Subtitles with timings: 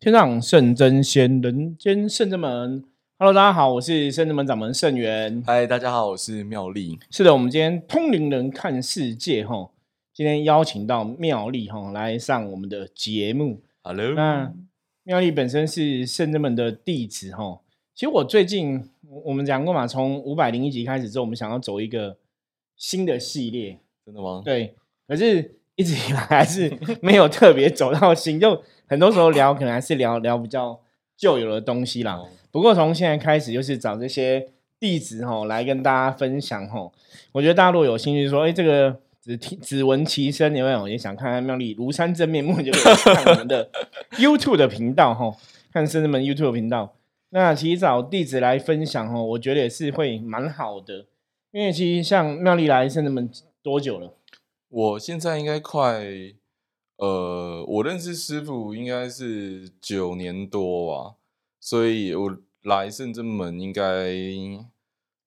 [0.00, 2.84] 天上圣真仙，人间圣真门。
[3.18, 5.42] Hello，大家好，我是圣真门掌门圣元。
[5.46, 6.98] 嗨，大家好，我是妙丽。
[7.10, 9.70] 是的，我们今天通灵人看世界哈，
[10.12, 13.62] 今天邀请到妙丽哈来上我们的节目。
[13.82, 14.52] Hello，那
[15.04, 17.60] 妙丽本身是圣真门的弟子哈。
[17.94, 22.18] 其实我最近我我们讲过嘛，从五百零一集开始之后，我们想要走一个
[22.76, 24.42] 新的系列，真的吗？
[24.44, 24.74] 对，
[25.08, 30.80] 可是一直以来还是 没有特别走到心，就很多时候聊可能还是聊聊比较
[31.16, 32.14] 旧有的东西啦。
[32.14, 36.92] 哦不过从现在开始，就是找这些弟子吼来跟大家分享吼。
[37.32, 43.68] 我觉得大家如果有兴趣说，哎，这个只听只闻其声，有没有也想看看妙丽庐山真面目，就可以看我们的
[44.18, 45.34] YouTube 的频道吼，
[45.72, 46.94] 看圣人们 YouTube 频道。
[47.30, 51.06] 那其实找弟子来分享吼，我觉得也是会蛮好的，
[51.50, 53.28] 因为其实像妙丽来圣人们
[53.64, 54.12] 多久了？
[54.76, 56.04] 我现在应该快，
[56.96, 61.14] 呃，我认识师傅应该是九年多吧，
[61.60, 64.12] 所以我来圣真门应该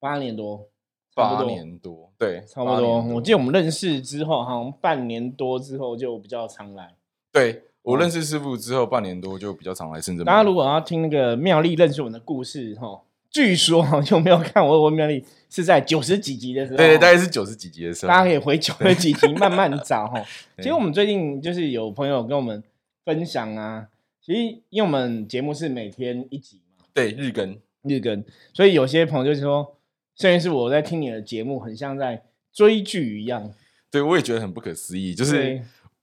[0.02, 0.68] 八年多，
[1.16, 3.02] 八年多，对，差不多。
[3.04, 6.98] 我记得我们认识之后，好像半年多之后就比较常来。
[7.32, 10.26] 对我哦认识师傅之后半年多就比较常来圣真门。
[10.26, 20.20] 大家如果要听那个妙丽认识我们的故事，哈，据说哈有没有看我问妙丽是在九十几集的时候，对，大概是九十几集的时候，大家可以回九十几集慢慢找哈。
[20.58, 20.64] 对。
[20.64, 22.64] 其实我们最近就是有朋友跟我们
[23.06, 23.88] 分享啊，
[24.22, 29.78] 其实因为我们节目是每天一集嘛，对日更，日更，所以有些朋友就是说，
[30.16, 33.54] 虽然是我在听你的节目，很像在追剧一样，
[33.92, 35.62] 对我也觉得很不可思议，就是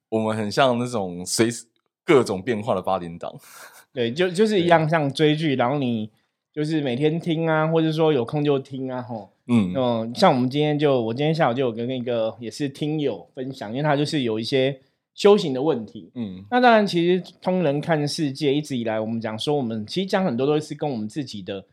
[0.09, 1.67] 我们很像那种随时
[2.05, 3.35] 各种变化的八点档。
[3.93, 6.11] 对，就就是一样像追剧，然后你
[6.55, 9.31] 就是每天听啊，或者说有空就听啊，吼。
[9.49, 14.81] 嗯，嗯，像我们今天就，我今天下午就有跟那个也是听友分享，因为他就是有一些
[15.15, 16.13] 修行的问题。
[16.15, 21.67] 嗯，那当然，其实通人看世界一直以来，我们讲说，我们其实讲很多都是跟我们自己的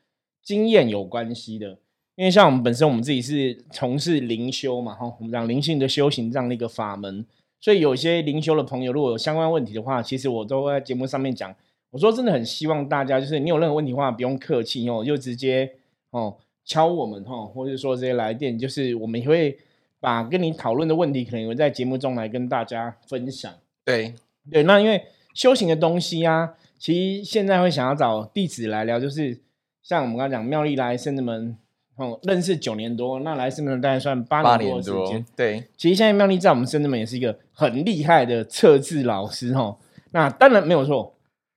[0.43, 1.77] 经验有关系的。
[2.15, 7.23] 因为像我们本身，我们自己是从事灵修嘛，吼，我们讲灵性的修行这样的一个法门，
[7.59, 11.55] 所以有些灵修的朋友，如果有相关问题的话，其实我都会在节目上面讲。
[11.91, 15.71] 我说真的很希望大家，就是你有任何问题的话，不用客气哦，就直接
[16.09, 16.35] 哦
[16.65, 19.57] 敲我们哈，或者说直接来电，就是我们也会
[19.99, 23.53] 把跟你讨论的问题，可能也会在节目中来跟大家分享。
[23.83, 24.13] 对，
[24.49, 25.03] 对，那因为
[25.33, 29.39] 修行的东西啊，其实现在会想要找弟子来聊，就是
[29.83, 31.57] 像我们刚刚讲妙丽来圣子门，
[31.97, 39.77] 哦，认识九年多，那来深圳门大概算八八年多的时间。，对，其实现在妙丽在我们深圳门也是一个很厉害的测字老师哦。
[40.11, 41.15] 那当然没有错，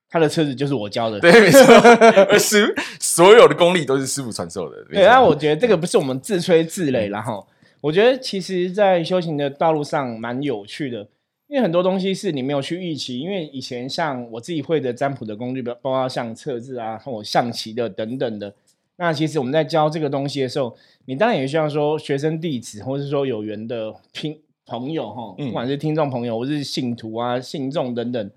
[0.09, 1.19] 他的车子就是我教的。
[1.19, 4.77] 对，没错，师所有的功力都是师傅传授的。
[4.89, 7.45] 没对，错那我觉得这个不是我们自吹自擂然后。
[7.81, 11.07] 我觉得其实，在修行的道路上蛮有趣的，
[11.47, 13.19] 因为很多东西是你没有去预期。
[13.19, 18.51] 因为以前像我自己会的占卜的工具，包包括像测字啊、或象棋的等等的。
[18.95, 24.35] 那其实我们在教这个东西的时候，你当然也需要说学生弟子，或是说有缘的听
[24.65, 28.31] 朋友哈，嗯不管是听众朋友，或是信徒啊、信众等等，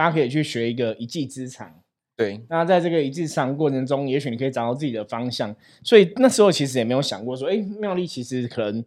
[0.00, 1.70] 大家可以去学一个一技之长。
[2.16, 5.54] 对，那在这个一技之长过程中，也许你可以找到自己的方向。
[5.84, 8.82] 所以那时候其实也没有想过说，哎，妙丽其实可能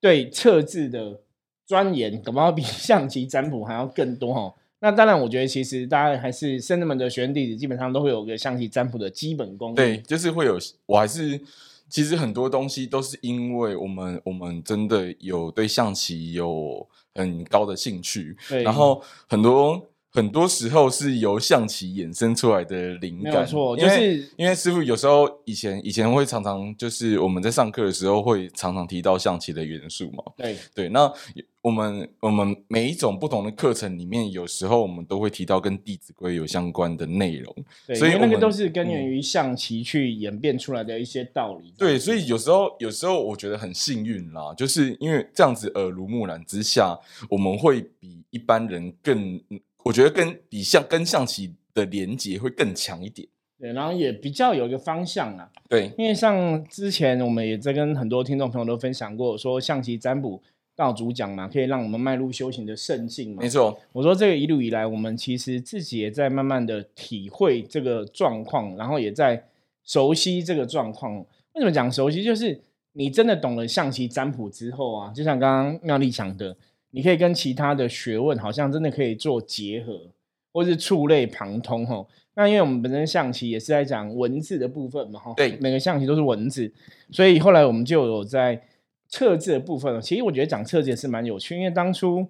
[0.00, 1.20] 对测字的
[1.64, 4.52] 钻研，搞不好比 象棋占卜还要更多哈。
[4.80, 9.76] 那当然，我觉得其实大家还是圣人们的学生弟子，基本上都会有个象棋占卜的基本功。
[9.76, 11.40] 对，就是会有，我还是
[11.88, 19.84] 其实很多东西都是因为我们我们真的有对象棋有很高的兴趣，对，然后很多
[20.18, 31.12] 很多时候是由象棋衍生出来的灵感，没错，因为就是因为师傅有时候以前以前会常常就是我们在上课的时候会常常提到象棋的元素嘛，对对，那
[31.60, 37.54] 我们我们每一种不同的课程里面，有时候我们都会提到跟《弟子规》有相关的内容。
[37.86, 41.72] 对，所以那个都是根源嗯于象棋去演变出来的一些道理。
[41.76, 46.98] 对，所以有时候有时候我觉得很幸运啦，就是因为这样子耳濡目染之下，
[47.28, 49.38] 我们会比一般人更，
[49.84, 53.26] 我觉得跟比象跟象棋的连接会更强一点。
[53.58, 55.50] 对，然后也比较有一个方向啊。
[55.68, 60.40] 对，因为像之前我们也在跟很多听众朋友都分享过，说象棋占卜
[60.76, 63.48] 道主讲嘛，可以让我们迈入修行的圣境嘛没。
[63.48, 69.44] 错，我说这个一路以来，我们其实自己也在慢慢的体会这个状况，然后也在
[69.82, 71.16] 熟悉这个状况。
[71.54, 72.22] 为什么讲熟悉？
[72.22, 72.60] 就是
[72.92, 76.56] 你真的懂了象棋占卜之后啊，就像刚刚妙丽讲的，
[76.90, 80.10] 你可以跟其他的学问好像真的可以做结合，
[80.52, 82.08] 或是触类旁通吼。
[82.34, 86.72] 那因为我们本身象棋也是在讲文字的部分嘛，哈，对每个象棋都是文字，
[87.10, 88.62] 所以后来我们就有在
[89.08, 90.00] 测字的部分。
[90.00, 92.24] 其实我觉得讲测字也是蛮有趣，因为当初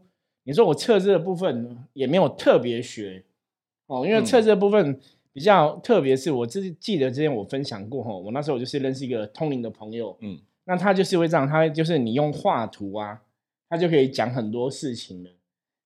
[0.45, 3.23] 你说我测字的部分也没有特别学，
[3.87, 4.99] 哦，因为嗯测字的部分
[5.31, 13.21] 比较特别，是我自记得之前我分享过哈，我那时候我就是认识一个通灵的朋友，嗯那他就是会这样，他就是你用画图啊，
[13.69, 15.31] 他就可以讲很多事情了。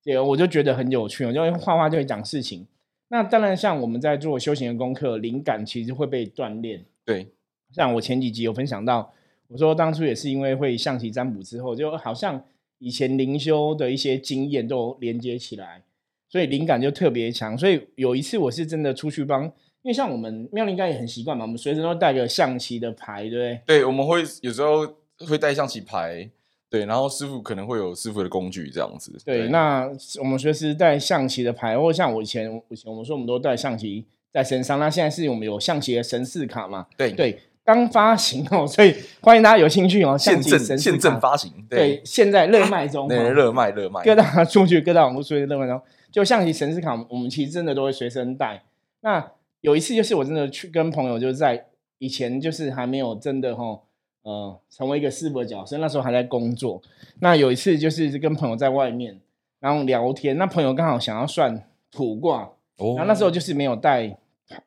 [0.05, 2.67] 对，我就觉得很有趣，我就会画画就会讲事情。
[3.09, 6.85] 那当然，像我们在做修行的功课，灵感其实会被锻炼。
[7.05, 7.29] 对，
[7.71, 9.13] 像我前几集有分享到，
[9.49, 12.43] 我说当初也是因为会象棋占卜之后，就好像
[12.79, 15.83] 以前灵修的一些经验都连接起来，
[16.29, 17.57] 所以灵感就特别强。
[17.57, 23.61] 所以有一次我是真的出去帮，因为像我们妙龄应该也很习惯嘛，我们随身都带个象棋的牌，对不对？
[23.67, 24.87] 对，我们会有时候
[25.29, 26.31] 会带象棋牌，
[26.73, 29.15] 对，然后师傅可能会有师傅的工具这样子。
[29.27, 29.87] 对，那
[30.19, 34.81] 我们随时带象棋的牌，或者像我以前，以前我们说我们都带象棋在身上。
[34.81, 36.87] 那现在是我们有象棋的神士卡嘛？
[36.97, 40.17] 对对，刚发行哦，所以欢迎大家有兴趣哦。
[40.17, 44.01] 象现棋神士正现正卡发行，对，现在热卖中， 对，哦热卖热卖。
[44.07, 45.79] 各大 数据、各大网络数据热卖中。
[46.11, 48.63] 就象棋神士卡，我们其实真的都会随身带。
[49.03, 49.31] 那
[49.61, 51.67] 有一次就是我真的去跟朋友，就是在
[51.99, 53.81] 以前就是还没有真的哈。
[54.23, 56.81] 呃，成为一个师傅的角色，那时候还在工作。
[57.21, 59.21] 那有一次就是跟朋友在外面，
[59.61, 64.17] 然后聊天，那朋友刚好想要算土卦，哦然后那时候就是没有带，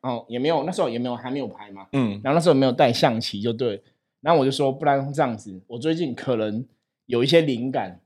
[0.01, 3.81] 哦，也没有，那时候也没有还没有牌嘛，嗯然后那时候没有带象棋，就对。
[4.21, 6.65] 然后我就说，不然这样子，我最近可能
[7.05, 8.01] 有一些灵感，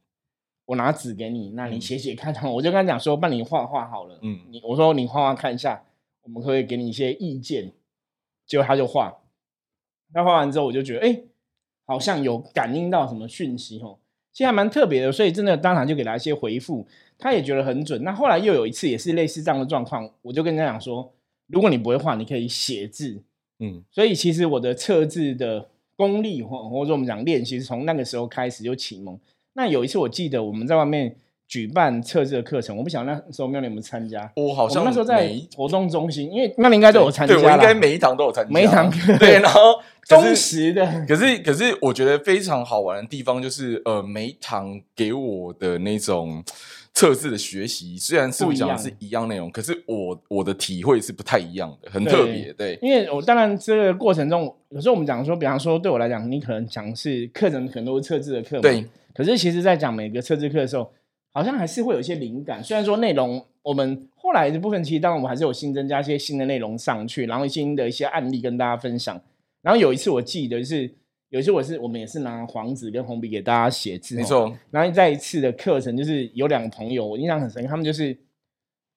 [0.66, 2.34] 我拿纸给你，那你嗯写写看。
[2.52, 4.20] 我就跟他讲说，帮你画画好了。
[4.22, 5.82] 嗯你我说你画画看一下，
[6.24, 7.72] 我们可以给你一些意见。
[8.46, 9.18] 结果他就画，
[10.14, 11.22] 他画完之后，我就觉得，哎、
[11.90, 13.98] 好像有感应到什么讯息哦，
[14.32, 16.86] 其实还蛮特别的，所以真的当场就给他一些回复，
[17.18, 18.04] 他也觉得很准。
[18.04, 21.12] 那后来又有一次也是类似这样的状况，我就跟人家讲说，
[21.48, 23.24] 如果你不会画，你可以写字。
[23.58, 29.20] 嗯所以其实我的测字的功力或或者我们讲练习，是从那个时候开始就启蒙。
[29.54, 31.16] 那有一次我记得我们在外面
[31.50, 34.32] 举办测试的课程，我不想那时候妙玲有没有参加。
[34.36, 39.18] 我我好像们那时候在活动中心，因为妙玲应该都有参加对，啦，我应该每一堂都有参加，每一堂课。
[39.18, 39.60] 对，然后
[40.08, 46.44] 忠实的，可是可是我觉得非常好玩的地方就是，呃，每一堂给我的那种
[46.94, 52.54] 测试的学习，虽然师傅讲的是一样内容，可是我我的体会是不太一样的，很特别。
[52.54, 58.86] 对，因为我当然这个过程中，有时候我们讲说，比方说对我来讲，你可能讲是课程很多测试的课嘛，对。
[59.12, 60.90] 可是其实，在讲每个测试课的时候，
[61.32, 62.64] 好像还是会有一些灵感。
[62.64, 69.22] 虽然说内容我们后来的部分，其实当然我们还是有新增加一些新的内容上去，然后新的一些案例跟大家分享。
[69.62, 70.90] 然后有一次我记得是，
[71.30, 74.24] 有一次我是我们也是拿黄纸跟红笔给大家写字，没。
[74.24, 78.18] 错，然后再一次的课程，就是有两个朋友，我印象很深，他们就是，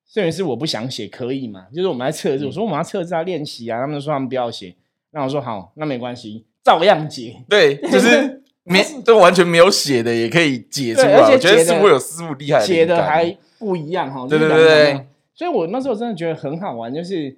[0.06, 1.66] 虽然是我不想写，可以嘛？
[1.74, 4.74] 就是我们在测字，嗯我说我们要测字啊，练习啊，他们就说他们不要写，
[5.10, 7.42] 那我说好，那没关系，照样解。
[7.48, 11.14] 对， 就是没都完全没有写的也可以解出来。
[11.14, 14.26] 而且我觉得解的师傅有师傅厉害的写的还不一样哈。
[14.28, 17.36] 对就是对对所以我那时候真的觉得很好玩，就是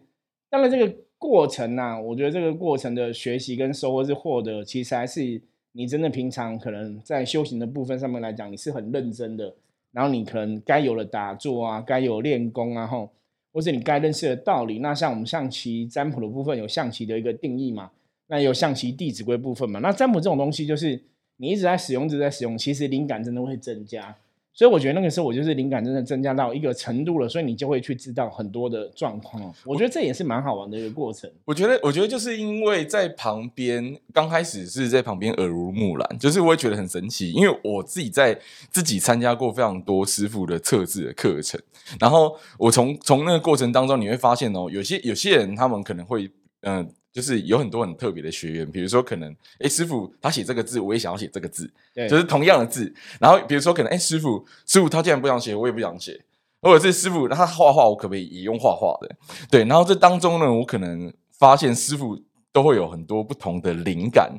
[0.51, 5.41] 当然这个过程呐、我觉得这个过程的学习跟收获是获得，其实还是
[5.73, 9.55] 你真的平常可能在修行的部分上面来讲，你是很认真的，
[9.93, 13.11] 然后你可能该有的打坐啊，该有练功啊，吼，
[13.53, 14.81] 或者你该认识的道理。
[14.81, 17.91] 那像我们象棋占卜的部分，有象棋的一个定义嘛，
[18.27, 19.81] 那有象棋弟子规部分嘛。
[19.81, 21.01] 那占卜这种东西，就是
[21.37, 24.15] 你一直在使用，一直在使用，其实灵感真的会增加。
[24.57, 29.53] 所以我觉得那个时候我就是灵感真的增加到一个程度了，所以你就会去知道很多的状况。
[29.65, 31.29] 我觉得这也是蛮好玩的一个过程。
[31.45, 38.39] 我觉得，我觉得就是因为在旁边，刚开始是在旁边耳濡目染，就是我也觉得很神奇，因为我自己在
[38.71, 41.61] 自己参加过非常多师傅的测字的课程，
[41.99, 56.23] 然后我从从那个过程当中，你会发现哦，有些有些人他们可能会，嗯、就是有很多很特别的学员，比如说可能，哎，师傅他写这个字，我也想要写这个字，对，就是同样的字，然后比如说可能，哎，师傅师傅他既然不想写，我也不想写。
[56.61, 59.15] 或者是师傅他画画，我可不可以也用画画的？
[59.51, 62.19] 对，然后这当中呢，我可能发现师傅
[62.53, 64.33] 都会有很多不同的灵感，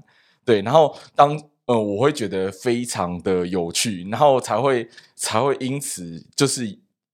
[0.43, 6.65] 对，然后当呃我会觉得非常的有趣，然后才会才会因此就是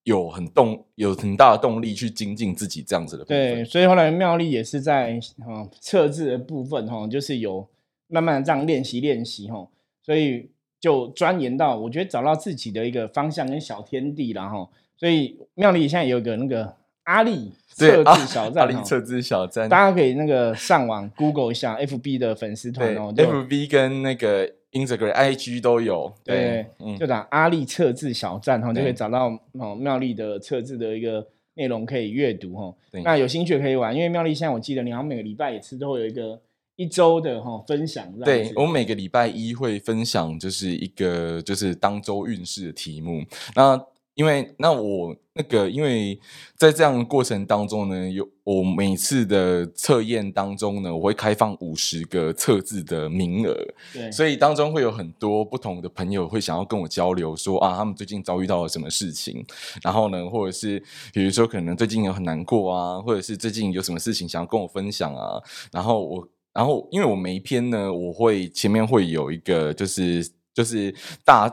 [0.03, 7.67] 有很动有很大的动力去精进自己这样子的对，所以后来妙丽也是在哈测字的部分哈，就是有
[8.07, 9.67] 慢慢地这样练习练习哈，
[10.01, 14.67] 所以就钻研到我觉得找到自己的一个方向跟小天地了哈。
[14.97, 26.11] 所以妙丽现在有个那个阿力测字小阿站哈，里测字小站，大家可以那个上网 Google 一下 FB 的粉丝团哦，就，FB 跟那个 Instagram、IG 都有。
[26.23, 32.73] 对，嗯就打阿力测字小站哈，就可以找到哦妙丽的测字的一个内容可以阅读哈。
[33.03, 36.39] 那有兴趣可以玩，因为妙丽现在我记得你好像每个礼拜一次都会有一个
[36.77, 43.23] 一周的哈分享对我每个礼拜一会分享，就是一个就是当周运势的题目。
[43.55, 43.79] 那
[44.21, 46.19] 因为那我那个，因为
[46.55, 53.57] 在这样的过程当中呢，有我每次的测验当中呢，我会开放五十个测字的名额，
[53.91, 59.43] 对，所以当中会有很多不同的朋友会想要跟我交流，说啊，他们最近遭遇到了什么事情，
[59.81, 60.77] 然后呢，或者是
[61.11, 70.93] 比如说可能最近有很难过啊，或者是最近有什么事情想要跟我分享啊，然后我，然后因为我每一篇呢，我会前面会有一个就是就是
[71.25, 71.51] 大。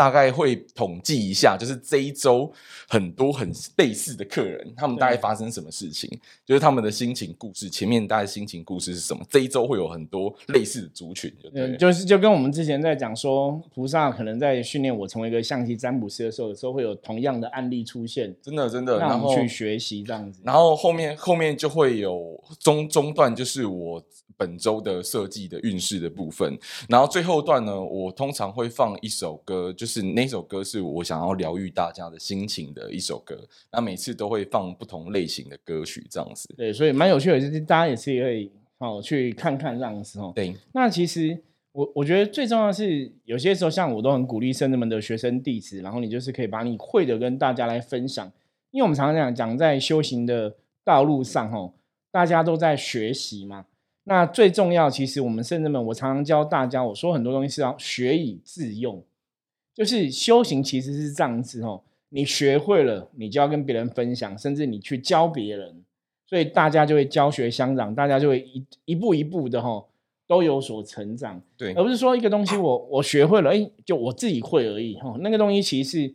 [0.00, 2.50] 大概会统计一下，就是这一周
[2.88, 6.08] 很多很类似的客人，他们大概发生什么事情，
[6.46, 7.68] 就是他们的心情故事。
[7.68, 9.22] 前面大概心情故事是什么？
[9.28, 20.40] 这一周会有很多类似的族群，对，就是就跟我们之前在讲说，菩萨可能在训练我成为一个象棋占卜师的时候，有时候会有同样的案例出现，真的真的，然后去学习这样子。
[20.42, 24.02] 然后后面后面就会有中中段，就是我
[24.38, 26.58] 本周的设计的运势的部分。
[26.88, 29.89] 然后最后段呢，我通常会放一首歌，就是。
[29.90, 33.36] 是那首歌是我想要疗愈大家的心情的一首歌，
[33.72, 36.48] 那每次都会放不同类型的歌曲这样子。
[36.56, 40.32] 对，所以蛮有趣的，就是大家也是可以哦去看看这样子哦。
[40.34, 41.42] 对，那其实
[41.72, 48.30] 我我觉得最重要的是，有些时候像我都很鼓励圣人们的学生弟子，然后你就是可以把你会的跟大家来分享，
[48.70, 51.74] 因为我们常常讲讲在修行的道路上哦，
[52.10, 53.66] 大家都在学习嘛。
[54.04, 59.04] 那最重要，其实我们圣人们，我常常教大家，我说很多东西是要学以致用。
[59.80, 65.74] 就是修行其实是这样子哦，你学会了，你就要跟别人分享，甚至你去教别人，
[66.26, 69.82] 所以大家就会教学相长，大家就会一一步一步的哈
[70.26, 75.16] 都有所成长，对，而不是说一个东西我我学会了，哎，就我自己会而已哈。
[75.20, 76.12] 那个东西其实，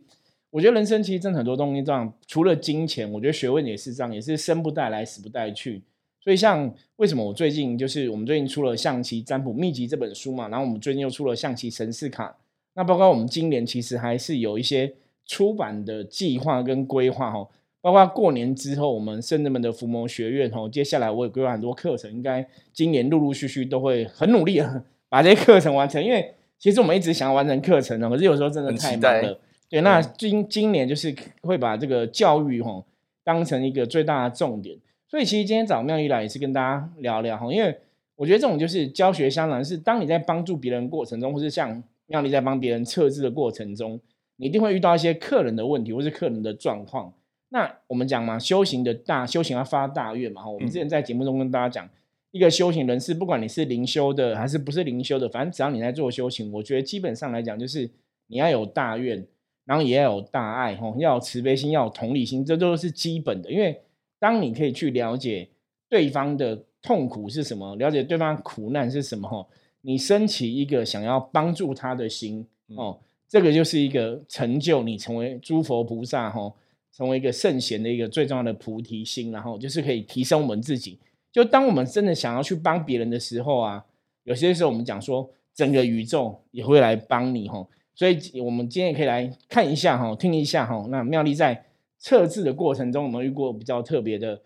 [0.50, 5.82] 我觉得人生其实真的很多东西这样，除了金钱，我觉得学问也是这样，也是生不带来，死不带去。
[6.22, 12.36] 所以像为什么我最近就是我们最近出了象棋占卜秘籍这本书嘛，然后我们最近又出了象棋神士卡。
[12.76, 14.92] 那包括我们今年其实还是有一些
[15.24, 17.48] 出版的计划跟规划哦，
[17.80, 24.62] 包括过年之后我们圣人们的伏魔学院哦，接下来我也规划很多课程，应该今年陆陆续续都会很努力
[25.08, 26.04] 把这些课程完成。
[26.04, 29.40] 因为其实我们一直想要完成课程的，可是有时候真的太忙了。
[29.70, 32.84] 对，那今今年就是会把这个教育哈
[33.24, 34.76] 当成一个最大的重点。
[35.08, 37.74] 所以其实今天找妙一来也是跟大家聊聊哈，因为
[38.16, 41.82] 我觉得这种就是教学相长，是当你在帮助别人过程中，或是像。
[42.06, 44.00] 让你在帮别人测字的过程中，
[44.36, 47.12] 你一定会遇到一些客人的问题，或是客人的状况。
[47.48, 50.48] 那我们讲嘛，修行的大修行要发大愿嘛。
[50.48, 51.88] 我们之前在节目中跟大家讲，
[52.32, 57.88] 一个修行人士，不管你是灵修的还是不是灵修的，反正只要你在做修行，我觉得基本上来讲，就是
[58.26, 59.24] 你要有大愿，
[59.64, 63.50] 然后也要有大爱，吼，要有慈悲心，要有同理心，这都是基本的。
[63.50, 63.80] 因为
[64.18, 65.48] 当你可以去了解
[65.88, 69.48] 对方的痛苦是什么，了解对方苦难是什么，吼。
[69.86, 76.52] 你升起一个想要帮助他的心哦，这个就是一个成就你成为诸佛菩萨哈，
[76.92, 80.98] 成为一个圣贤的一个最重要的菩提心，然后就是可以提升我们自己。
[81.30, 83.84] 就当我们真的想要去帮别人的时候啊，
[84.24, 87.64] 有些时候我们讲说整个宇宙也会来帮你哈。
[87.94, 90.84] 所以我们今天也可以来看一下哈，听一下哈。
[90.90, 91.64] 那妙丽在
[92.00, 94.42] 测字的过程中有没有遇过比较特别的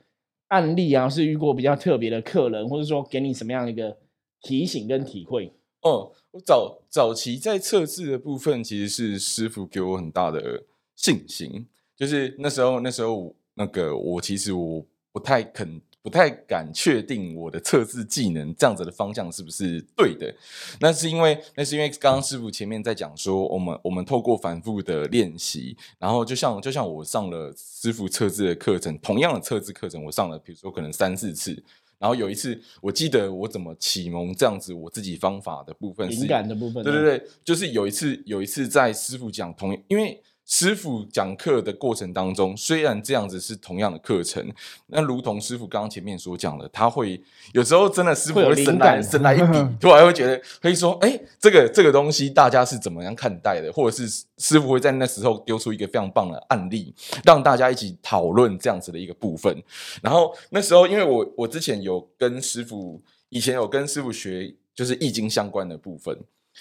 [0.49, 1.09] 案例啊？
[1.09, 3.97] 是遇过比较特别的客人，或者说给你什么样的一个？
[4.43, 11.67] 提醒跟体会哦，我早早期在测字的部分，其实是师傅给我很大的信心。
[11.97, 20.35] 就是那时候，那时候那个我其实我不太肯、不太敢确定我的测字技能这样子的方向是不是对的。
[20.81, 31.63] 那是因为那是因为刚刚师傅前面在讲说，我们我们透过反复的练习，然后就像就像我上了师傅测字的课程，同样的测字课程，我上了，比如说可能三四次。
[32.01, 40.21] 然后有一次，我记得我怎么启蒙这样子我自己方法的部分，灵感的部分，对对对，就是有一次，有一次在师傅讲同，因为。
[40.51, 44.45] 师傅讲课的过程当中，虽然这样子是同样的课程，
[44.89, 53.73] 那如同师傅刚刚前面所讲的，他会有时候真的师傅会神来神来一笔， 突然会觉得可以说，哎，这个这个东西大家是怎么样看待的？
[53.73, 56.93] 或者是师傅会在那时候丢出一个非常棒的案例，
[57.25, 59.57] 让大家一起讨论这样子的一个部分。
[60.03, 66.19] 然后那时候，因为我我之前有跟师傅以前有跟师傅学，就是易经相关的部分。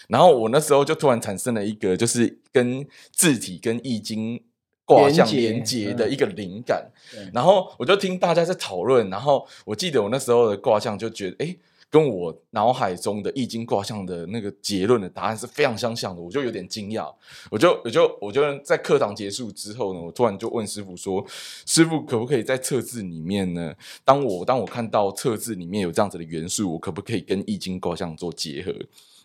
[0.08, 4.42] 然后我那时候就突然产生了一个，就是跟字体跟易经
[4.86, 6.92] 卦象连接的一个灵感。
[7.34, 11.56] 然后我就听大家在讨论，然后我记得我那时候的卦象就觉得，哎，
[11.90, 17.12] 跟我脑海中的易经卦象的那个结论的答案是非常相像的，我就有点惊讶。
[17.52, 21.24] 我就我就我就在课堂结束之后呢，我突然就问师傅说
[21.66, 23.76] ：“师傅，可不可以在测字里面呢？
[24.06, 28.74] 当我当我看到测字里面有这样子的元素，我可不可以跟易经卦象做结合？”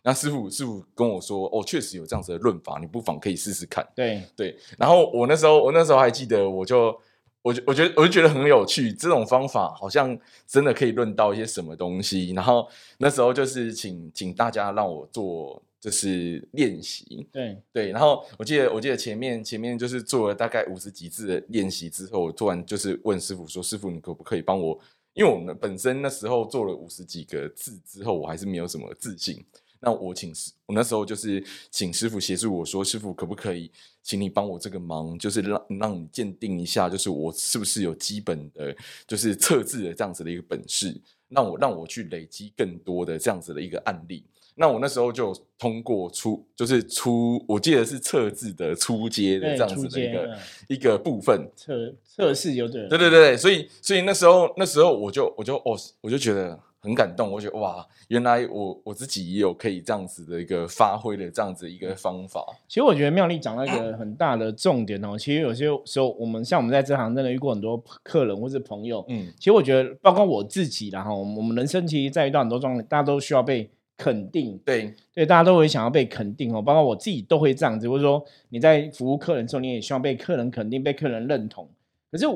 [0.06, 3.84] 那师傅师傅跟我说，哦，确实有这样子的论法，你不妨可以试试看。
[3.96, 6.94] 对对，然后我那时候我那时候还记得，我就
[7.40, 12.32] 我就我觉得我就觉得很有趣，这种方法好像真的可以论到一些什么东西。
[12.32, 12.68] 然后
[12.98, 24.78] 那时候就是请请大家让我做就是练习，对对，然后我记得我记得前面前面就是做了大概五十几次的练习之后，我做完就是问师傅说：“师傅，你可不可以帮我？”
[25.14, 29.42] 因为我们本身那时候做了五十几个字之后，我还是没有什么自信。
[29.84, 33.70] 那我请师，我那时候就是请师傅协助我说：“师傅，可不可以
[34.02, 38.74] 请你帮我这个忙，就是让让你鉴定一下，就是我是不是有基本的，
[39.06, 40.98] 就是测字的这样子的一个本事，
[41.28, 44.24] 让我让我去累积更多的这样子的一个案例。”
[44.56, 50.38] 那我那时候就通过初，就是初，我记得是测字的初阶的这样子的一个嗯
[50.68, 51.50] 一个部分。
[51.56, 52.88] 测测试有对了。
[52.88, 62.44] 对对对，所以所以那时候那时候我就我就哦，我就觉得很感动，我觉得哇，原来我我自己也有可以这样子的一个发挥的这样子一个方法。
[62.68, 74.94] 其实我觉得妙丽讲到一个很大的重点哦，其实有些时候我们像我们在这行真的遇过很多客人或是朋友，嗯，其实我觉得包括我自己然后我们人生其实在遇到很多状况，大家都需要被肯定，对。
[75.14, 81.68] 对，大家都会想要被肯定哦，包括我自己都会这样子，或者说你在服务客人的时候，你也希望被客人肯定、被客人认同。
[82.10, 82.26] 可是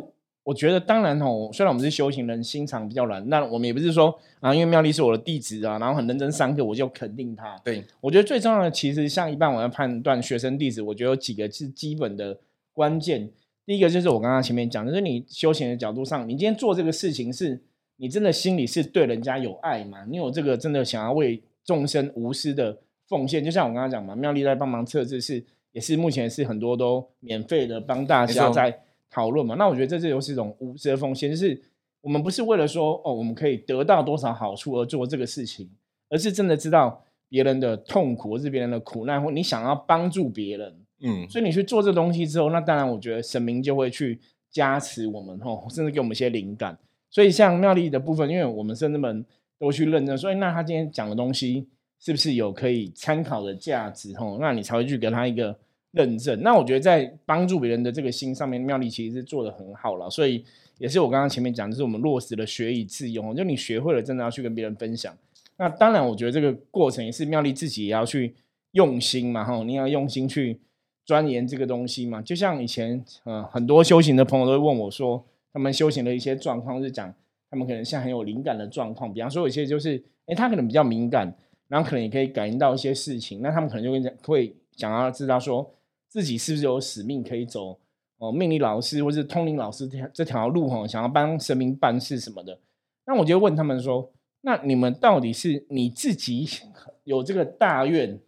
[0.48, 7.54] 我觉得，当然哦，虽然我们是修行人，心肠比较软，那我们也不是说啊，因为妙丽是我的弟子啊，然后很认真上课，我就肯定他。
[7.62, 12.38] 对，我觉得最重要的，其实像一般我要判断学生弟子，我觉得有几个是基本的
[12.72, 13.28] 关键。
[13.66, 17.60] 第一个就是我刚刚前面讲，就是你修行的角度上，你今天做这个事情是，
[17.98, 20.06] 你真的心里是对人家有爱嘛？
[20.08, 29.54] 你有这个真的想要为众生无私的奉献，就像我刚刚讲嘛，妙丽在帮忙测字是，也是目前是很多都免费的帮大家在讨论嘛。
[29.54, 31.60] 那我觉得这这就是一种无私的奉献，就是
[32.00, 35.68] 我们不是为了说哦，我们可以得到多少好处而做这个事情，
[36.08, 40.74] 而是真的知道别人的痛苦或是别人的苦难，或你想要帮助别人。
[41.00, 44.18] 嗯，所以你去做这东西之后，那当然我觉得神明就会去
[44.50, 46.76] 加持我们吼，甚至给我们一些灵感。
[47.10, 49.24] 所以像妙丽的部分，因为我们甚至们
[49.58, 51.68] 都去认证，所以那他今天讲的东西
[52.00, 54.38] 是不是有可以参考的价值吼？
[54.40, 55.56] 那你才会去给他一个
[55.92, 56.40] 认证。
[56.42, 60.08] 那我觉得在帮助别人的这个心上面，妙丽其实是做的很好了。
[60.10, 60.44] 所以
[60.78, 65.16] 也是我刚刚前面讲，就是我们落实了学以致用，就你学会了，真的要去跟别人分享。
[65.56, 68.34] 那当然，我觉得这个过程也是妙丽自己也要去
[68.72, 70.60] 用心嘛，哈，你要用心去
[71.04, 72.22] 钻研这个东西嘛。
[72.22, 77.12] 就像以前，呃，很多修行的朋友都会问我说，他们修行的一些状况是讲，
[77.50, 81.34] 他们可能现在很有灵感的状况，比方说有些就是，诶，他可能比较敏感，
[81.66, 85.68] 然后可能也可以感应到一些事情，那他们可能就会讲，会想要知道说
[86.08, 87.78] 自己是不是有使命可以走
[88.18, 92.58] 哦，命理老师或是通灵老师这条这条路哈，想要帮神明办事什么的。
[93.06, 96.48] 那我就问他们说，那你们到底是你自己
[97.04, 98.18] 有这个大愿，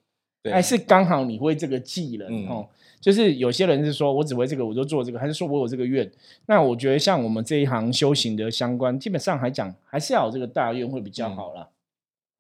[0.45, 2.69] 还是刚好你会这个技能嗯哦？
[3.01, 6.11] 就是有些人是说我只会这个，我就做这个，还是说我有这个愿？
[6.47, 11.69] 那我觉得像我们这一行修行的相关，基本上还讲还是要有这个大愿会比较嗯好啦。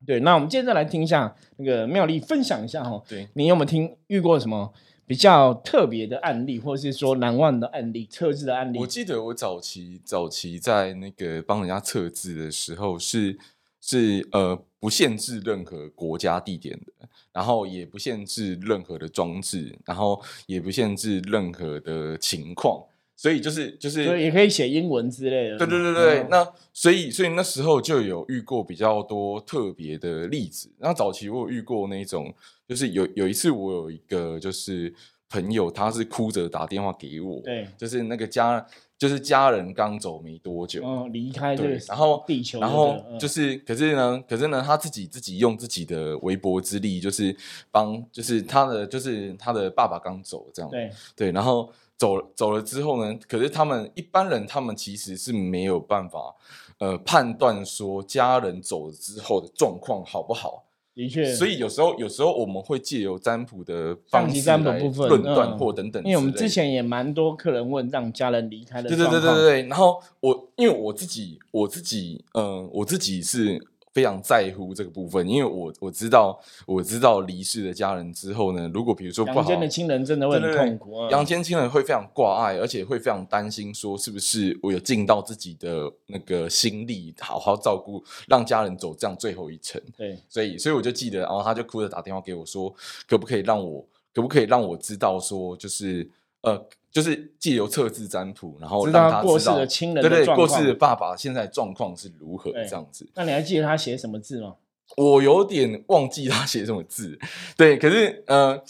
[0.07, 4.72] 对，那我们接着来听一下那个妙丽分享一下哈，对，你有没有听遇过什么
[5.11, 8.79] 比较特别的案例，或是说难忘的案例、测字的案例？
[8.79, 13.37] 我记得我早期早期在那个帮人家测字的时候是
[13.81, 22.81] 是呃不限制任何国家地点的，然后也不限制任何的装置，然后也不限制任何的情况，
[23.20, 25.59] 所以就是就是也可以写英文之类的。
[25.59, 26.28] 对对对对，嗯。
[26.30, 30.72] 那所以所以那时候就有遇过比较多特别的例子。
[30.78, 32.33] 那早期我有遇过那种，
[32.66, 34.90] 就是有有一次我有一个就是
[35.28, 47.37] 朋友，他是哭着打电话给我，对，就是那个家就是家人刚走没多久，嗯，离开这个，对然后地球然后就是，可是呢，可是呢，他自己自己用自己的微薄之力，就是
[47.70, 50.90] 帮，就是他的，就是他的爸爸刚走这样，对。
[51.14, 56.34] 对，然后走了走了之后呢，可是他们一般人，他们其实是没有办法，
[56.78, 60.64] 呃，判断说家人走了之后的状况好不好。
[60.94, 81.11] 的确，所以有时候，有时候我们会借由占卜的方式占部分论断嗯或等等因为我们之前也蛮多客人问让家人离开的对对对对对，然后我因为我自己我自己嗯、呃我自己是非常在乎这个部分，因为我我知道我知道离世的家人之后呢，如果比如说不好，阳间的亲人真的会很痛苦啊。
[81.11, 89.81] 阳间亲人会非常挂碍，而且会非常担心说是不是我有尽到自己的那个心力，好好照顾，让家人走这样最后一程。
[89.96, 92.72] 对，所以，所以我就记得，然后他就哭着打电话给我说，
[93.09, 96.09] 可不可以让我，可不可以让我知道说，就是
[96.42, 103.09] 呃，就是借由测字占卜，然后知道让他知道过世的亲人对对，的过世的爸爸现在状况是如何这样子。
[103.14, 104.57] 那你还记得他写什么字吗？
[104.96, 107.18] 我有点忘记他写什么字，
[107.57, 108.61] 对，可是呃，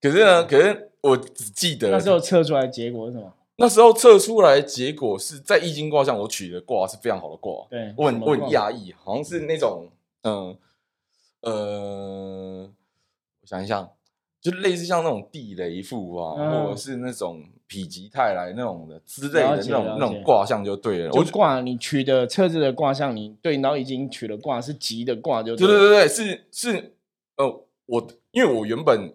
[0.00, 3.32] 可是呢，可是我只记得那时候测出来结果是什么？
[3.56, 9.88] 那时候测出来结果是在易经卦象，我取的卦是非常好的卦，对，我很我很讶异，好像是那种
[10.22, 10.56] 嗯
[11.42, 12.68] 呃，
[13.40, 13.88] 我想一下，
[14.42, 21.12] 就类似像那种地雷符啊，嗯或者是那种否极泰来那种的之类的了解那种解那种卦象就对了。
[21.12, 26.94] 我就就卦你取的测字的卦象，你对然后已经取了卦是吉的卦就对对了对对对，是是
[27.36, 29.14] 呃，我因为我原本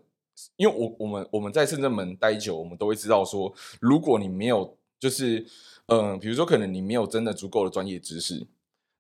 [0.56, 5.46] 因为我我们我们在深圳门待久，我们都会知道说，如果你没有就是
[5.88, 8.48] 嗯、呃比如说可能你没有真的足够的专业知识，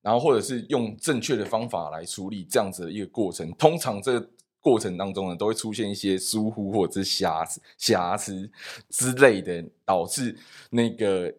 [0.02, 4.30] 然后或者是用正确的方法来处理这样子的一个过程，通常这个
[4.62, 8.50] 过程当中呢，都会出现一些疏忽或者是瑕疵、瑕疵
[8.90, 10.38] 之类的，导致
[10.70, 11.34] 那个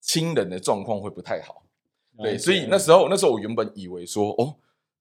[0.00, 1.62] 亲人的状况会不太好。
[2.18, 4.56] 对，所以那时候那时候我原本以为说，哦，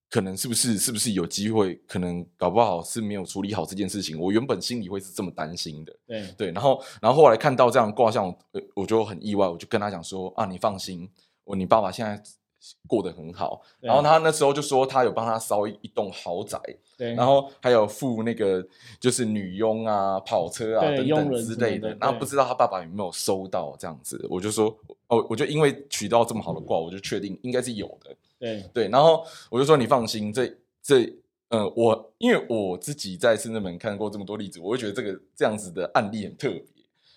[0.09, 4.19] 可能是不是是不是有机会，可能搞不好是没有处理好这件事情。
[4.19, 5.93] 我原本心里会是这么担心的。
[6.05, 11.09] 对对，然后然后后来看到这样卦象，呃我就很意外，我就跟他讲说啊，你放心，
[11.43, 12.21] 我你爸爸现在
[12.87, 13.61] 过得很好。
[13.79, 16.59] 然后他那时候就说他有帮他烧一一栋豪宅，
[16.97, 18.65] 对，然后还有付那个
[18.99, 24.75] 就是女佣啊、跑车啊等等之类的，然后不知道他爸爸有没有收到这样子，我就说
[25.07, 28.63] 哦，我就因为取到这么好的卦，我就确定应该是有的，对。
[28.73, 30.47] 对，然后我就说你放心，这
[30.81, 31.03] 这
[31.49, 36.63] 嗯，我因为我自己在深圳门看过这么多例子，我会觉得这个这样子的案例很特别，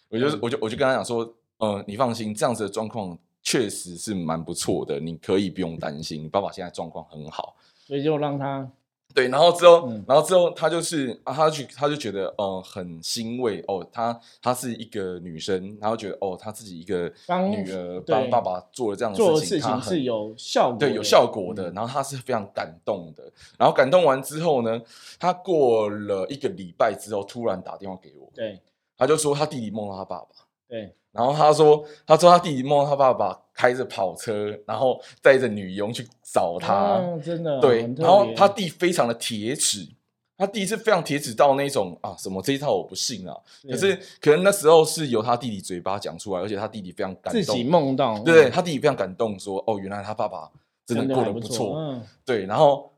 [0.09, 7.57] 我就嗯我就我就跟他讲说，嗯，你放心，这样子的状况确实是蛮不错的，你可以不用担心，你爸爸现在状况很好。
[7.87, 8.71] 所以就让他
[9.13, 10.05] 对，然后之后，嗯。
[10.07, 17.13] 然后之后，他就是啊，他去，他就觉得，呃，很欣慰哦，他她是一个女生，然后觉得哦，她自己一个
[17.51, 21.75] 女儿帮爸爸做了这样的的事情，是有效果，对有效果的，嗯。
[21.75, 23.25] 然后他是非常感动的，
[23.59, 24.81] 然后感动完之后呢，
[25.19, 28.61] 他过了一个礼拜之后，突然打电话给我，对。
[28.97, 30.27] 他就说他弟弟梦到他爸爸，
[30.71, 30.95] 对。
[31.13, 39.89] 然后他说，他说他弟弟梦到他爸爸开着跑车，然后带着女佣去找他，哦真的对然后他弟非常的铁齿，
[40.39, 43.37] 他弟是非常铁齿到那种啊，什么这一套我不信啊。
[43.69, 50.49] 可是可能那时候是由他弟弟嘴巴讲出来，而且他弟弟非常感动，自己梦到，对嗯他弟弟非常感动说，哦，原来他爸爸
[50.87, 52.89] 真的过得不错，嗯，对，然后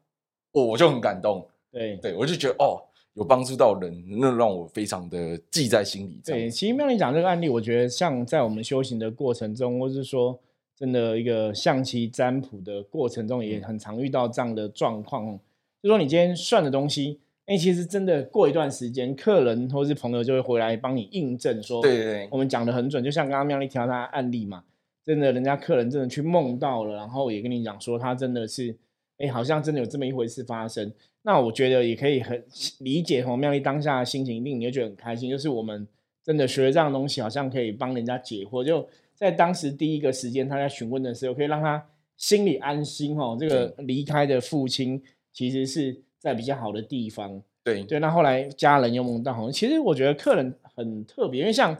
[0.53, 1.97] 我我就很感动，对。
[1.97, 2.83] 对我就觉得哦，
[3.15, 6.21] 有帮助到人，那让我非常的记在心里。
[6.25, 10.39] 这对，其实妙丽讲这个案例，我觉得像在我们修行的过程中，或是说
[10.75, 15.39] 真的一个象棋占卜的过程中，嗯也很常遇到这样的状况。
[15.83, 23.05] 就说你今天算的东西，哎，其实真的过一段时间，客人或是朋友就会回来帮你印证说，对对对我们讲的很准。
[23.05, 24.65] 就像刚刚妙丽提到他的案例嘛，
[25.05, 28.77] 真的人家客人真的去梦到了，然后也跟你讲说他真的是，
[29.23, 30.93] 哎，好像真的有这么一回事发生。
[31.23, 32.45] 那我觉得也可以很
[32.81, 35.87] 理解洪妙丽当下的心情，一定你会觉得很开心，就是我们
[36.25, 38.65] 真的学了这样东西，好像可以帮人家解惑。
[38.65, 43.37] 就在当时第一个时间，他在询问的时候，可以让他心里安心哦。
[43.39, 45.01] 这个离开的父亲
[45.33, 47.41] 其实是在比较好的地方。
[47.63, 51.73] 对对，那后来家人又梦到，好像其实我觉得客人很特别，因为像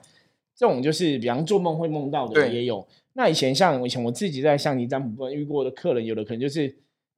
[0.55, 2.87] 这种就是比方做梦会梦到的也有。
[3.15, 6.73] 那以前像以前我自己在象棋占卜部分遇过的客人，有的可能就是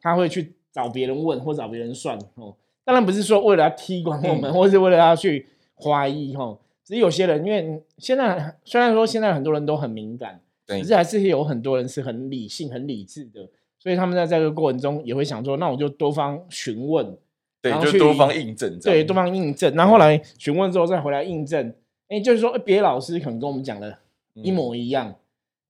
[0.05, 2.55] 他会去找别人问或找别人算哦。
[2.85, 6.59] 当然不是说为了要踢馆我们，嗯或是为了要去怀疑哦。
[6.85, 17.17] 只是有些人，因为现在虽然说现在很多人都很敏感，对可是还是有很多人是很理性、很理智的，所以他们在这个过程中也会想说，那我就多方询问，
[17.63, 19.75] 对，就多方印证对，多方印证。
[19.75, 21.75] 然后后来询问之后再回来印证，
[22.09, 23.97] 哎，就是说诶别的老师可能跟我们讲的
[24.35, 25.15] 一嗯模一样，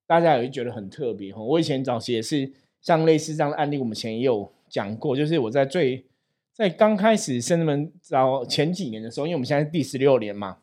[0.08, 1.40] 大家也会觉得很特别哈。
[1.40, 2.50] 我以前早期也是
[2.84, 6.04] 像类似这样的案例，我们前也有讲过，就是我在最
[6.52, 10.58] 在刚开始生人们早前几年的时候，因为我们现在是第十六年嘛，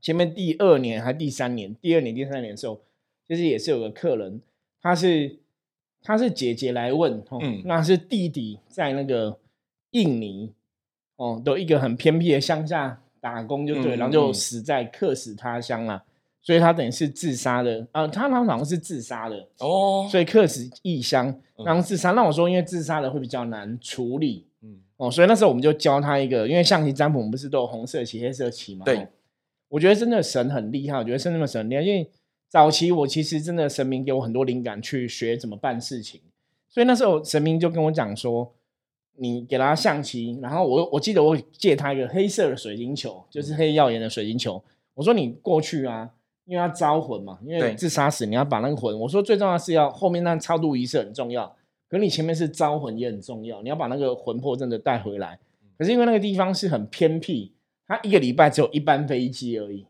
[0.00, 2.80] 前面第二年还第三年，第二年第三年的时候，
[3.26, 4.40] 其实也是有个客人，
[4.80, 5.38] 他是
[6.00, 9.40] 他是姐姐来问，哦，嗯那是弟弟在那个
[9.90, 10.52] 印尼，
[11.16, 14.34] 哦，都一个很偏僻的乡下打工就对，嗯然后就嗯。
[14.34, 16.04] 死在客死他乡啦，
[16.44, 21.26] 所以他等于是自杀的，啊、他他好像是自杀的，哦，所以客死异乡，
[21.56, 22.10] 嗯然后自杀。
[22.10, 28.84] 那我说，因为自杀的会比较难处理嗯哦，所以那时候我们就教他一个，因为象棋占卜我们不是都有红色棋、黑色棋嘛？
[28.84, 29.08] 对哦
[29.70, 32.08] 我觉得真的神很厉害，我觉得真的神很厉害，因为
[32.48, 36.20] 早期我其实真的神明给我很多灵感去学怎么办事情，
[36.68, 38.54] 所以那时候神明就跟我讲说，
[39.16, 44.62] 你给他象棋，然后我我记得我借他一个黑色的水晶球，就是黑曜岩的水晶球，
[44.94, 46.10] 我说你过去啊，
[46.46, 51.46] 因为要招魂嘛，因为自杀死你要把那个魂，我说最重要的是要后面那超度仪式很重要，
[51.88, 55.38] 可可你前面是招魂也很重要，你要把那个魂魄真的带回来。
[55.78, 57.52] 可是因为那个地方是很偏僻，
[57.86, 59.86] 他一个礼拜只有一班飞机而已，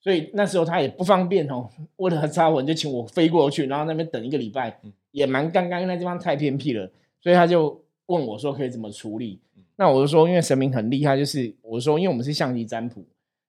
[0.00, 1.68] 所以那时候他也不方便哦。
[1.96, 6.90] 为了招魂，就请我飞过去，然后那边等一个礼拜，也蛮尴尬，因为那地方太偏僻了。
[7.20, 9.38] 所以他就问我说可以怎么处理？
[9.76, 13.04] 那我就说，因为神明很厉害，就是我说，因为我们是象棋占卜，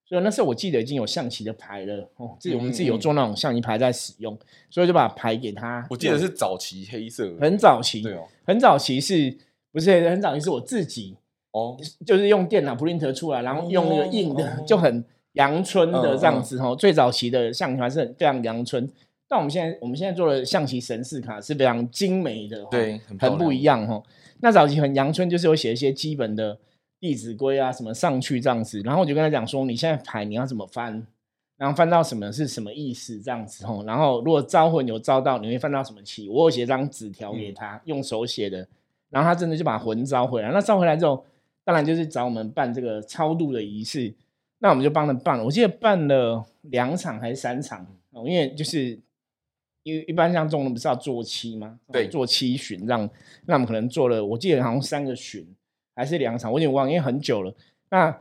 [0.06, 4.38] 所以那时候我记得已经有象棋的牌了哦，自己我们自己有做那种象棋牌在使用，
[4.70, 5.86] 所以就把牌给他。
[5.90, 9.36] 我记得是早期黑色，很早期，对哦，很早期是
[9.72, 11.16] 不是很早期是我自己
[11.52, 16.76] 哦，就是用电脑 print 出来，然后用那个印的，就很阳春的这样子哦。
[16.78, 18.88] 最早期的象棋牌是很非常阳春，
[19.28, 24.04] 但我们现在我们现在做的象棋神士卡是非常精美的，对，很不一样哦。
[24.42, 26.56] 那早期很阳春，就是有写一些基本的
[27.04, 31.06] 《弟子规》啊什么上去这样子，然后我就跟他讲说，你现在牌你要怎么翻，
[31.58, 36.30] 然后翻到什么是什么意思这样子吼，然后如果招魂有招到，你会翻到什么棋？
[36.30, 38.66] 我有写张纸条给他，用手写的，
[39.10, 40.50] 然后他真的就把魂招回来。
[40.54, 41.26] 那招回来之后，
[41.66, 44.14] 当然就是找我们办这个超度的仪式，
[44.60, 45.44] 那我们就帮他办了。
[45.44, 48.98] 我记得办了两场还是三场哦，因为就是。
[49.86, 51.78] 因为一般像中人不是要做七吗？
[51.92, 53.02] 对，做七巡，让
[53.46, 55.46] 那我们可能做了，我记得好像三个巡
[55.96, 57.54] 还是两场，我有点忘，因为很久了。
[57.90, 58.16] 那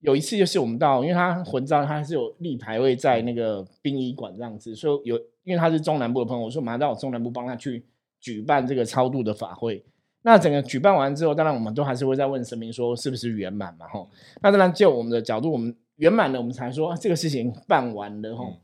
[0.00, 7.84] 有一次就是我们到，因为他混招他是有立牌位在那个殡仪馆这样子，所以有因为他是中南部的朋友，我说马上到中南部帮他去
[8.20, 9.84] 举办这个超度的法会。
[10.22, 13.86] 那整个举办完之后，当然我们都还是会再问神明说是不是圆满嘛？
[13.88, 14.08] 吼，
[14.42, 18.54] 那当然就我们的角度，我们圆满了，我们才说这个事情办完了，吼。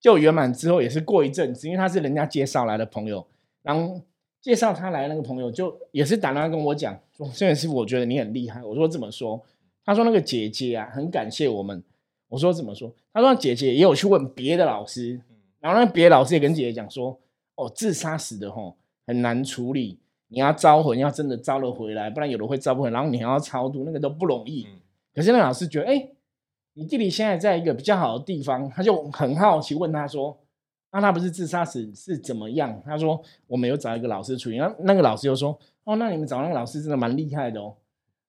[0.00, 3.26] 就圆满之后，也是过一阵子，因为他是人家介绍来的朋友，
[3.62, 4.00] 然后
[4.48, 9.38] 介绍他来那个朋友就也是打电话跟我讲说：“孙师傅，我觉得你很厉害。”我说：“怎么说？”
[9.84, 11.84] 他说：“那个姐姐啊，很感谢我们。”
[12.30, 15.20] 我说：“怎么说？”他说：“姐姐也有去问别的老师，
[15.60, 17.20] 然后那别的老师也跟姐姐讲说
[17.56, 18.74] ：‘哦，自杀死的吼
[19.06, 24.66] 很难处理，你要招魂，要真的招了回来，不然有的会招不回来，然后你还要超度，那个都不容易。’
[25.14, 26.08] 可是那老师觉得，哎。”
[26.74, 30.38] 你弟弟现在在一个比较好的地方，他就很好奇问他说
[30.90, 37.74] ：“那他不是自杀死是怎么样？”他说：“我们有找一个老师处理。”那那个老师又说：“哦，那你们找那个老师真的蛮厉害的哦。”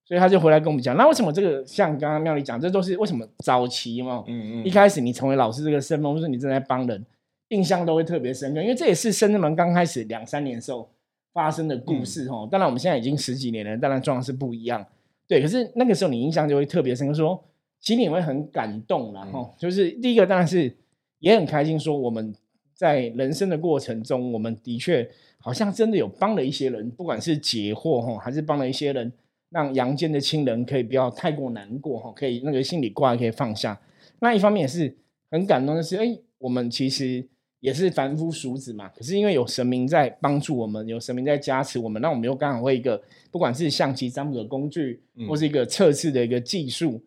[0.04, 4.24] 所以他就回来跟我们讲：“那为什么这个像刚刚妙丽讲，这都是为什么早期嘛？
[4.26, 7.06] 嗯嗯，一开始你成为老师这个身份，或是你正在帮人，
[7.48, 10.90] 印象都会特别深刻，因为这也是深圳门刚开始两三年时候
[11.32, 12.48] 发生的故事哦。
[12.50, 14.84] 当然我们现在已经十几年了，当然状况是不一样。
[15.26, 17.42] 对，可是那个时候你印象就会特别深刻，说。
[17.82, 20.76] 其实你会很感动，然后就是第一个当然是
[21.20, 22.34] 也很开心，说我们
[22.80, 29.12] 在人生的过程中，我们的确好像真的有帮了一些人，不管是解惑哈，还是帮了一些人，
[29.50, 33.78] 让阳间的亲人可以不要太过难过哈，可以那个心里挂可以放下。
[34.20, 34.96] 那一方面也是
[35.30, 37.22] 很感动的是，哎，我们其实
[37.60, 47.02] 也是凡夫俗子嘛，可是因为有神明在帮助我们，有神明在加持我们，那我们又刚好会一个不管是象棋占卜的工具，或是一个测试的一个技术。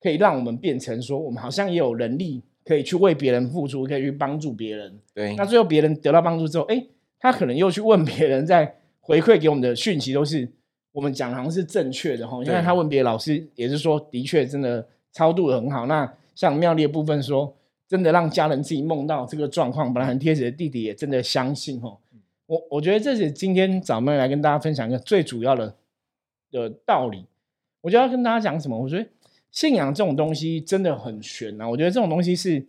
[0.00, 5.00] 可以让我们变成说，我们好像也有能力可以去为别人付出，可以去帮助别人。
[5.14, 6.84] 对，那最后别人得到帮助之后，哎，
[7.18, 10.46] 他可能又去问别人，在回馈给我们的讯息都是
[10.92, 12.44] 我们讲好像是正确的哈。
[12.44, 15.86] 因为他问别的老师，也是说的确真的超度的很好。
[15.86, 17.56] 那像妙丽的部分说，
[17.88, 21.96] 真的让家人自己梦到这个状况，本来很贴切的弟弟也真的相信哦。
[22.44, 25.74] 我我觉得这是今天早妹来跟大家分享一个最主要的
[26.50, 27.24] 的道理。
[27.80, 28.78] 我就要跟大家讲什么？
[28.78, 29.06] 我觉得。
[29.50, 31.68] 信仰这种东西真的很玄啊！
[31.68, 32.64] 我觉得这种东西是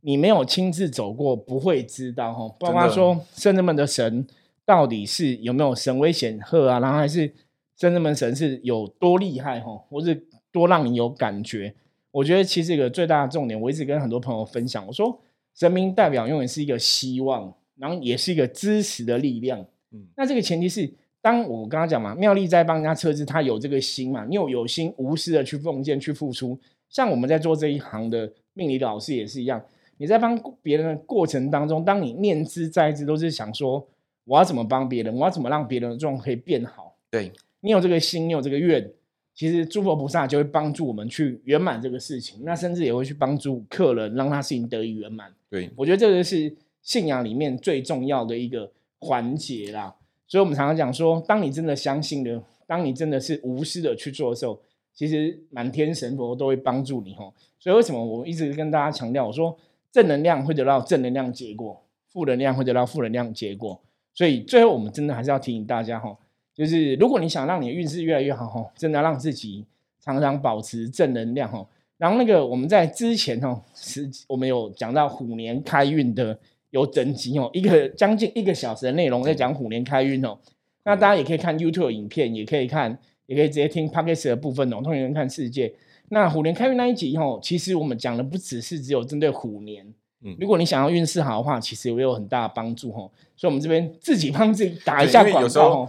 [0.00, 2.48] 你没有亲自走过不会知道哈。
[2.58, 4.26] 包括说圣人们的神
[4.64, 7.32] 到底是有没有神威显赫啊，然后还是
[7.76, 11.74] 圣人们神是有多厉害哈，或是多让你有感觉。
[12.10, 15.20] 我觉得其实一个最大的重点，我一直跟很多朋友分享，我说
[15.54, 19.60] 神明代表永远是一个希望，然后也是一个支持的力量。
[19.92, 20.92] 嗯，那这个前提是。
[21.24, 26.58] 当我刚刚讲嘛，妙丽在帮人家测试，他有这个心嘛，你有有心无私的去奉献、去付出。
[26.90, 29.64] 像我们在做这一行的命理老师也是一样，
[29.96, 33.88] 你在帮别人的过程当中，当你念之在之，都是想说
[34.26, 36.94] 我要怎么帮别人，我要怎么让别人的状况可以变好。
[37.10, 38.92] 对你有这个心，你有这个愿，
[39.34, 42.42] 其实诸佛菩萨就会帮助我们去圆满这个事情。
[42.44, 45.32] 那甚至也会去帮助客人，让他事情得以圆满。
[45.48, 49.94] 对我觉得这个是信仰里面最重要的一个环节啦。
[50.34, 54.60] 所以，我们常常讲说，当你真的相信了，当你真的是无私的去做的时候，
[54.92, 57.32] 其实满天神佛都会帮助你吼。
[57.60, 59.56] 所以，为什么我一直跟大家强调，我说
[59.92, 63.80] 正能量会得到正能量结果，负能量会得到负能量结果。
[64.12, 66.18] 所以，最后我们真的还是要提醒大家哈，
[66.52, 69.64] 就是如果你想让你的运势越来越好哈，真的让自己
[70.00, 71.64] 常常保持正能量哈。
[71.96, 76.36] 然后，那个我们在之前哦，是我们有讲到虎年开运的。
[76.74, 80.36] 有整集哦，一个将近一个小时的内容在讲虎年开运哦。
[80.84, 84.80] 那大家也可以看 YouTube 影片，也可以看，也可以直接听 Podcast 的部分哦。
[84.82, 85.72] 通年看世界。
[86.08, 89.86] 那虎年开运那一集哦，其实我们讲的不只是只有针对虎年，
[90.24, 93.08] 嗯，如果你想要运势好的话，其实也有很大的帮助哦。
[93.36, 95.40] 所以，我们这边自己帮自己打一下广告。
[95.42, 95.88] 有时候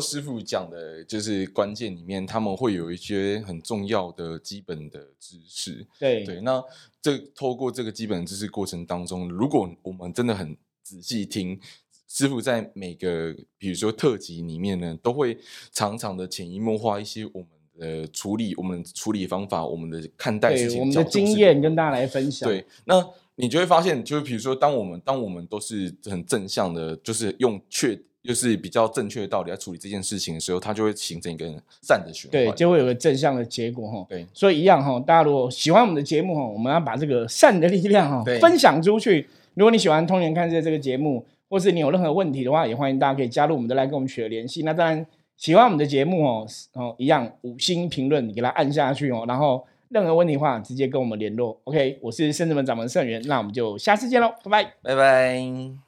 [0.00, 5.86] 师傅讲的就是关键里面，他们会有一些很重要的基本的知识。
[5.98, 6.62] 对对，那
[7.02, 11.60] 这透过这个基本知识过程当中，如果我们真的很仔细听，
[12.08, 15.38] 师傅在每个比如说特辑里面呢，都会
[15.72, 17.48] 常常的潜移默化一些我们。
[17.78, 22.48] 的，处理我们处理方法，我们的看待事情，我们的经验跟大家来分享。
[22.48, 27.94] 对，那你就会发现，就是比如说，当我们当我们都是很正向的，就是用确，
[28.26, 31.46] 就是比较正确的道理来处理这件事情的时候，它就会形成一个
[31.80, 34.04] 善的循环，对，就会有个正向的结果哈。
[34.08, 39.26] 对，所以一样哈，大家如果喜欢我们的节目哈，我们要把这个善的力量哈分享出去。
[39.54, 44.62] 如果你喜欢《通年看世界》这个节目，或是你有任何问题的话，也欢迎大家可以加入我们的来跟我们取得联系。
[44.62, 45.06] 那当然。
[45.38, 49.26] 喜欢我们的节目哦，哦一样五星评论，你给它按下去哦。
[49.28, 51.60] 然后任何问题的话，直接跟我们联络。
[51.64, 55.85] OK，我是圣智门掌门圣元，那我们就下次见喽，拜拜，拜拜。